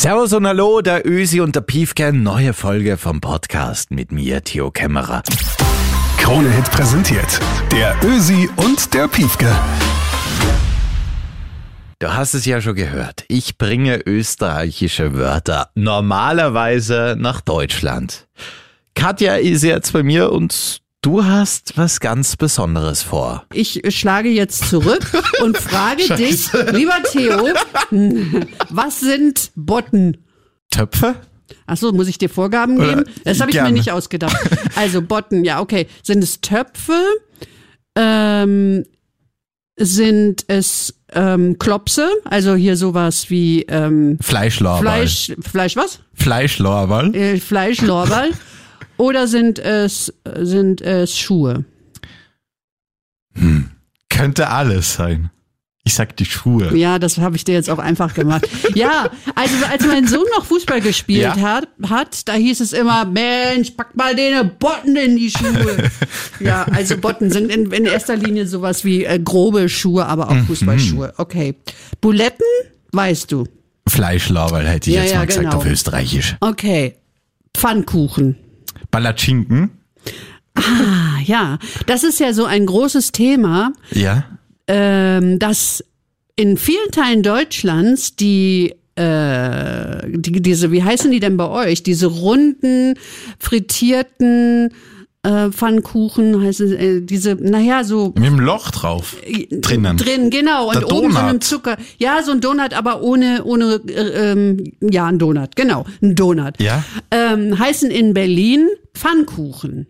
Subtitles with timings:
[0.00, 4.70] Servus und Hallo, der Ösi und der Piefke, neue Folge vom Podcast mit mir, Theo
[4.70, 5.22] Kämmerer.
[6.16, 7.38] Krone Hit präsentiert.
[7.70, 9.54] Der Ösi und der Piefke.
[11.98, 13.26] Du hast es ja schon gehört.
[13.28, 18.26] Ich bringe österreichische Wörter normalerweise nach Deutschland.
[18.94, 23.44] Katja ist jetzt bei mir und du hast was ganz Besonderes vor.
[23.52, 25.06] Ich schlage jetzt zurück
[25.42, 27.48] und frage dich, lieber Theo,
[28.70, 30.18] was sind Botten?
[30.70, 31.16] Töpfe?
[31.66, 33.04] Achso, muss ich dir Vorgaben geben?
[33.24, 33.70] Das habe ich gerne.
[33.70, 34.36] mir nicht ausgedacht.
[34.76, 35.88] Also Botten, ja, okay.
[36.02, 37.02] Sind es Töpfe?
[37.96, 38.84] Ähm,
[39.76, 42.08] sind es ähm, Klopse?
[42.24, 44.80] Also hier sowas wie ähm, Fleischlorbeer.
[44.80, 46.00] Fleisch, Fleisch was?
[46.14, 47.14] Fleischlorbeer.
[47.14, 48.28] Äh, Fleischlorbeer.
[49.00, 51.64] Oder sind es, sind es Schuhe?
[54.10, 55.30] Könnte alles sein.
[55.84, 56.76] Ich sag die Schuhe.
[56.76, 58.46] Ja, das habe ich dir jetzt auch einfach gemacht.
[58.74, 61.36] Ja, also als mein Sohn noch Fußball gespielt Ja.
[61.40, 65.88] hat, hat, da hieß es immer, Mensch, pack mal den Botten in die Schuhe.
[66.40, 70.42] ja, also Botten sind in, in erster Linie sowas wie äh, grobe Schuhe, aber Mhm.
[70.42, 71.14] auch Fußballschuhe.
[71.16, 71.54] Okay.
[72.02, 72.44] Buletten,
[72.92, 73.44] weißt du.
[73.88, 75.56] Fleischlorbeer hätte ich Ja, jetzt ja, mal gesagt genau.
[75.56, 76.36] auf Österreichisch.
[76.40, 76.96] Okay.
[77.56, 78.36] Pfannkuchen.
[78.90, 79.70] Palatschinken.
[80.54, 81.58] Ah, ja.
[81.86, 83.72] Das ist ja so ein großes Thema.
[83.92, 84.24] Ja.
[84.66, 85.84] ähm, dass
[86.36, 91.82] in vielen Teilen Deutschlands die äh, die, diese, wie heißen die denn bei euch?
[91.82, 92.94] Diese runden,
[93.38, 94.70] frittierten
[95.22, 99.16] äh, Pfannkuchen, heißen äh, diese, naja, so Mit dem Loch drauf.
[99.50, 99.96] Drinnen.
[99.98, 100.70] drin, genau.
[100.70, 101.40] Und oben so einem.
[101.40, 101.76] Zucker.
[101.98, 106.54] Ja, so ein Donut, aber ohne, ohne, äh, ähm, ja, ein Donut, genau, ein Donut.
[106.60, 106.84] Ja.
[107.10, 109.86] Ähm, heißen in Berlin Pfannkuchen.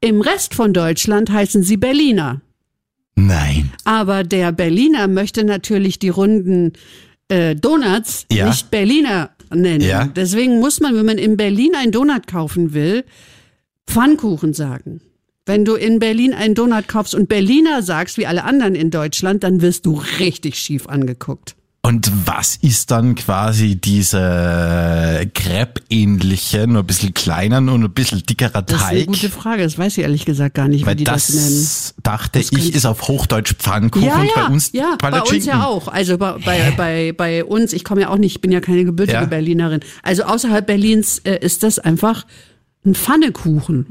[0.00, 2.40] Im Rest von Deutschland heißen sie Berliner.
[3.14, 3.72] Nein.
[3.84, 6.72] Aber der Berliner möchte natürlich die runden
[7.28, 8.48] äh, Donuts Ja.
[8.48, 9.80] nicht Berliner nennen.
[9.80, 10.04] Ja.
[10.06, 13.04] Deswegen muss man, wenn man in Berlin einen Donut kaufen will,
[13.86, 15.00] Pfannkuchen sagen.
[15.48, 19.44] Wenn du in Berlin einen Donut kaufst und Berliner sagst, wie alle anderen in Deutschland,
[19.44, 21.54] dann wirst du richtig schief angeguckt.
[21.82, 28.62] Und was ist dann quasi diese Crepe-ähnliche, nur ein bisschen kleiner und ein bisschen dickerer
[28.62, 29.06] Das ist eine Teig?
[29.06, 29.62] gute Frage.
[29.62, 31.44] Das weiß ich ehrlich gesagt gar nicht, wie Weil die das, nennen.
[31.46, 35.46] das, dachte Das ich, ist auf Hochdeutsch Pfannkuchen Ja, ja, bei uns ja, bei uns
[35.46, 35.86] ja auch.
[35.86, 38.84] Also bei, bei, bei, bei uns, ich komme ja auch nicht, ich bin ja keine
[38.84, 39.24] gebürtige Ja.
[39.26, 39.80] Berlinerin.
[40.02, 42.26] Also außerhalb Berlins äh, ist das einfach
[42.86, 43.86] ein Pfannekuchen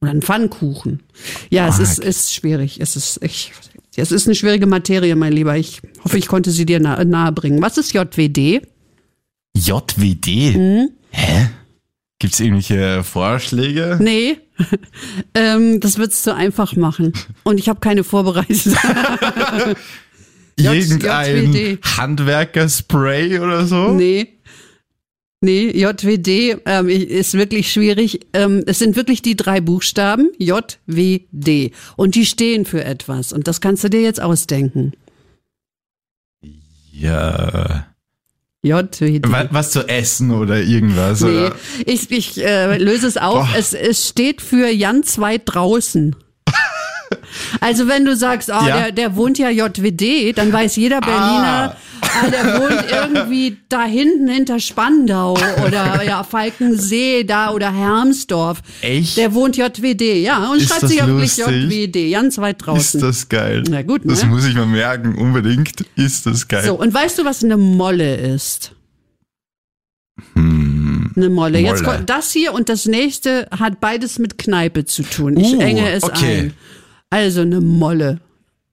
[0.00, 1.02] oder ein Pfannkuchen.
[1.50, 2.80] Ja, es ist, ist schwierig.
[2.80, 3.52] Es ist, ich,
[3.96, 5.56] es ist eine schwierige Materie, mein Lieber.
[5.56, 7.62] Ich hoffe, ich konnte sie dir nahe, nahe bringen.
[7.62, 8.62] Was ist JWD?
[9.56, 10.56] JWD?
[10.56, 10.90] Mhm.
[11.10, 11.50] Hä?
[12.20, 13.98] Gibt's irgendwelche Vorschläge?
[14.00, 14.38] Nee,
[15.34, 17.12] ähm, das wird's zu einfach machen.
[17.44, 18.66] Und ich habe keine vorbereitet.
[20.56, 21.78] Irgendein.
[21.96, 23.92] Handwerkerspray oder so?
[23.92, 24.37] Nee.
[25.40, 28.26] Nee, JWD ähm, ist wirklich schwierig.
[28.32, 31.72] Ähm, es sind wirklich die drei Buchstaben JWD.
[31.96, 33.32] Und die stehen für etwas.
[33.32, 34.94] Und das kannst du dir jetzt ausdenken.
[36.92, 37.86] Ja.
[38.62, 39.30] JWD.
[39.30, 41.20] Wa- Was zu essen oder irgendwas?
[41.20, 41.54] Nee, Oder?
[41.86, 43.48] ich, ich äh, löse es auf.
[43.56, 46.16] Es, es steht für Jan zwei draußen.
[47.60, 48.76] Also wenn du sagst, ah, Ja.
[48.80, 51.76] der, der wohnt ja JWD, dann weiß jeder Berliner, ah.
[52.30, 55.32] Der wohnt irgendwie da hinten hinter Spandau
[55.66, 58.62] oder ja Falkensee da oder Hermsdorf.
[58.82, 59.16] Echt?
[59.16, 61.70] Der wohnt JWD, ja, und Ist schreibt das sich auch wirklich lustig?
[61.70, 63.00] JWD, ganz weit Ist draußen.
[63.00, 63.62] das geil?
[63.68, 64.28] Na gut, Das ne?
[64.30, 65.84] muss ich mir merken, unbedingt.
[65.96, 66.64] Ist das geil.
[66.64, 68.72] So, und weißt du, was eine Molle ist?
[70.34, 71.12] Hm.
[71.16, 71.58] Eine Molle.
[71.58, 71.96] Jetzt Molle.
[71.96, 75.36] kommt das hier und das nächste hat beides mit Kneipe zu tun.
[75.36, 76.38] Ich Uh, enge es okay.
[76.38, 76.54] ein.
[77.10, 78.20] Also eine Molle.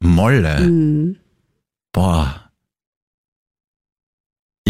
[0.00, 0.60] Molle.
[0.60, 1.16] Mhm.
[1.92, 2.43] Boah.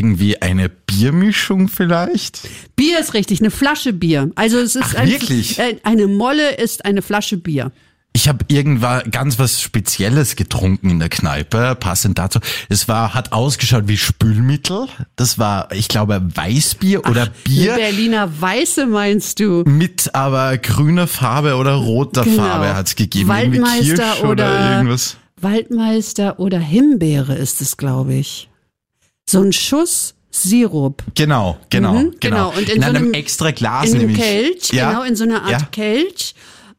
[0.00, 2.48] Irgendwie eine Biermischung vielleicht?
[2.76, 4.30] Bier ist richtig, eine Flasche Bier.
[4.36, 5.58] Also es ist Ach, ein, wirklich?
[5.58, 7.72] äh, eine Molle ist eine Flasche Bier.
[8.12, 12.38] Ich habe irgendwann ganz was Spezielles getrunken in der Kneipe, passend dazu.
[12.68, 14.86] Es war, hat ausgeschaut wie Spülmittel.
[15.16, 19.62] Das war, ich glaube, Weißbier oder Bier Berliner Weiße meinst du?
[19.66, 22.42] mit aber grüner Farbe oder roter Genau.
[22.44, 23.28] Farbe hat's gegeben.
[23.28, 25.16] Waldmeister oder, oder- irgendwas.
[25.40, 28.49] Waldmeister oder Himbeere ist es, glaube ich.
[29.30, 31.02] So ein Schuss Sirup.
[31.14, 32.20] Genau, genau, Mhm, genau.
[32.20, 32.48] genau.
[32.50, 34.18] Und in in so einem einem- extra Glas In einem nämlich.
[34.22, 35.58] Kelch, ja, genau, in so einer Art ja.
[35.70, 36.34] Kelch.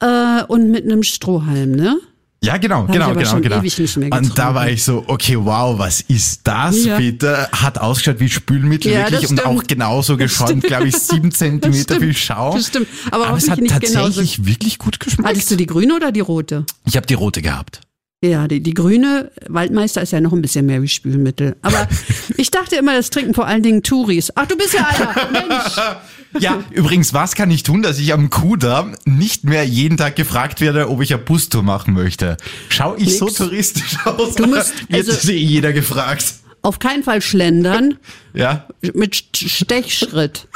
[0.00, 1.98] Äh, und mit einem Strohhalm, ne?
[2.44, 3.56] Ja, genau, ich genau, genau, genau.
[3.58, 6.98] ewig nicht mehr und da war ich so, okay, wow, was ist das Ja.
[6.98, 7.48] bitte?
[7.50, 12.14] Hat ausgeschaut wie Spülmittel Ja, wirklich und auch genauso geschäumt, glaube ich, sieben Zentimeter viel
[12.14, 12.56] Schaum.
[12.56, 12.88] Das stimmt.
[13.10, 14.46] Aber, Aber es hat tatsächlich genauso.
[14.46, 15.28] wirklich gut geschmeckt.
[15.28, 16.66] Hattest du die grüne oder die rote?
[16.84, 17.80] Ich habe die rote gehabt.
[18.24, 21.56] Ja, die, die grüne Waldmeister ist ja noch ein bisschen mehr wie Spülmittel.
[21.62, 21.86] Aber
[22.36, 24.32] ich dachte immer, das trinken vor allen Dingen Touris.
[24.34, 25.30] Ach, du bist ja einer.
[25.32, 25.76] Mensch.
[26.40, 30.60] Ja, übrigens, was kann ich tun, dass ich am Kudamm nicht mehr jeden Tag gefragt
[30.60, 32.36] werde, ob ich eine Bustour machen möchte?
[32.68, 33.18] Schau ich Nix.
[33.18, 34.34] so touristisch aus?
[34.34, 36.34] Du musst- Jetzt also- ist eh jeder gefragt.
[36.60, 37.96] Auf keinen Fall schlendern
[38.34, 40.46] Ja, mit St- Stechschritt.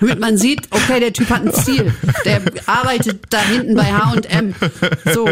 [0.00, 1.92] Damit man sieht, okay, der Typ hat ein Ziel.
[2.24, 4.54] Der arbeitet da hinten bei H&M.
[5.14, 5.26] So,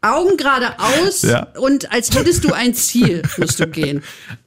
[0.00, 1.48] Augen geradeaus Ja.
[1.60, 4.02] und als hättest du ein Ziel, musst du gehen.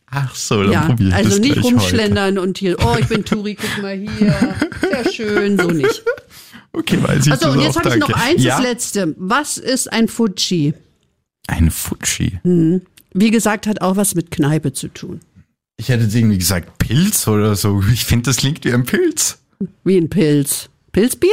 [0.08, 3.24] ach so, dann Ja, probier ich also das nicht rumschlendern und hier, oh, ich bin
[3.26, 4.56] Turi, guck mal hier.
[4.82, 5.86] Sehr schön, so nicht.
[5.86, 6.24] Heute.
[6.76, 8.56] Okay, weiß ich Also und jetzt habe ich noch eins, ja?
[8.58, 9.14] das letzte.
[9.18, 10.74] Was ist ein Fuji?
[11.48, 12.40] Ein Fuji.
[13.14, 15.20] Wie gesagt, hat auch was mit Kneipe zu tun.
[15.84, 17.84] Ich hätte jetzt irgendwie gesagt Pilz oder so.
[17.92, 19.38] Ich finde, das klingt wie ein Pilz.
[19.84, 20.70] Wie ein Pilz.
[20.94, 21.30] Pilzbier?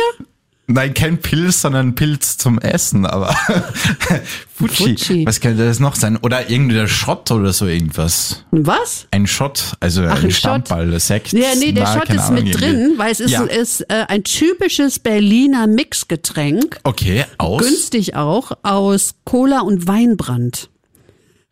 [0.66, 3.32] Nein, kein Pilz, sondern Pilz zum Essen, aber
[4.54, 4.96] Fuji.
[4.98, 5.26] Fuji.
[5.26, 6.16] Was könnte das noch sein?
[6.16, 8.44] Oder irgendwie Shot oder so irgendwas.
[8.50, 9.06] Was?
[9.12, 10.30] Ein Shot, also Ach, ein ein.
[10.32, 11.32] Stammball, der Sekt.
[11.32, 12.66] Ja, nee, der keine ist Ahnung, mit irgendwie.
[12.66, 13.42] drin, weil es ist, Ja.
[13.44, 16.78] ist äh, ein typisches Berliner Mixgetränk.
[16.84, 17.62] Okay, aus.
[17.62, 20.70] Günstig auch, aus Cola und Weinbrand.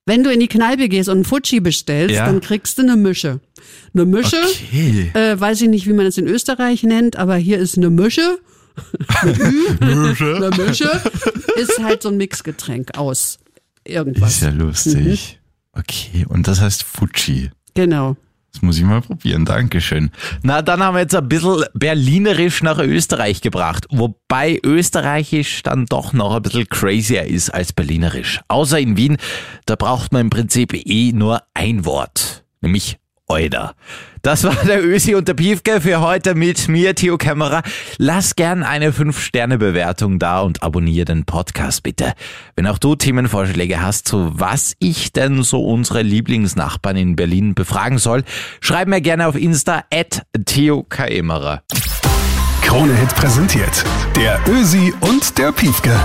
[0.08, 2.24] Wenn du in die Kneipe gehst und einen Fuji bestellst, Ja.
[2.26, 3.40] dann kriegst du eine Mische.
[3.94, 5.10] Eine Mische, Okay.
[5.14, 8.38] äh, weiß ich nicht, wie man das in Österreich nennt, aber hier ist eine Mische.
[9.80, 10.90] Eine Mische
[11.56, 13.38] ist halt so ein Mixgetränk aus
[13.84, 14.34] irgendwas.
[14.36, 15.40] Ist ja lustig.
[15.72, 17.50] Okay, und das heißt Fuji.
[17.74, 18.16] Genau.
[18.58, 20.10] Das muss ich mal probieren, Dankeschön.
[20.42, 23.86] Na, dann haben wir jetzt ein bisschen Berlinerisch nach Österreich gebracht.
[23.88, 28.40] Wobei Österreichisch dann doch noch ein bisschen crazier ist als Berlinerisch.
[28.48, 29.16] Außer in Wien,
[29.66, 32.44] da braucht man im Prinzip eh nur ein Wort.
[32.60, 32.98] Nämlich
[33.28, 33.74] Euder.
[34.22, 37.62] Das war der Ösi und der Piefke für heute mit mir, Theo Kämmerer.
[37.98, 42.14] Lass gern eine 5-Sterne-Bewertung da und abonniere den Podcast bitte.
[42.56, 47.98] Wenn auch du Themenvorschläge hast, zu was ich denn so unsere Lieblingsnachbarn in Berlin befragen
[47.98, 48.24] soll,
[48.60, 51.62] schreib mir gerne auf Insta at Theo Kämmerer.
[52.62, 53.84] Krone Hit präsentiert.
[54.16, 55.98] Der Ösi und der Piefke.